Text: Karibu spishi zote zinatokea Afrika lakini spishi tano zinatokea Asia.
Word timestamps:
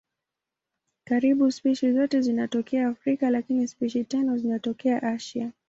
Karibu 1.03 1.51
spishi 1.51 1.91
zote 1.93 2.21
zinatokea 2.21 2.87
Afrika 2.87 3.29
lakini 3.29 3.67
spishi 3.67 4.03
tano 4.03 4.37
zinatokea 4.37 5.03
Asia. 5.03 5.51